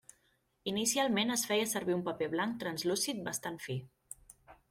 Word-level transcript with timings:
Inicialment 0.69 1.33
es 1.33 1.43
feia 1.49 1.67
servir 1.75 1.97
un 1.97 2.01
paper 2.09 2.29
blanc 2.33 2.57
translúcid 2.65 3.23
bastant 3.29 3.63
fi. 3.69 3.77